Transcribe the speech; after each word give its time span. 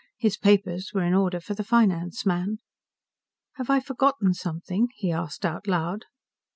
His 0.17 0.35
papers 0.35 0.89
were 0.95 1.03
in 1.03 1.13
order 1.13 1.39
for 1.39 1.53
the 1.53 1.63
finance 1.63 2.25
man. 2.25 2.57
"Have 3.57 3.69
I 3.69 3.79
forgotten 3.79 4.33
something?" 4.33 4.87
he 4.95 5.11
asked 5.11 5.45
out 5.45 5.67
loud. 5.67 6.05